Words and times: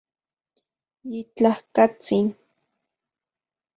Yitlajkatsin 1.11 2.27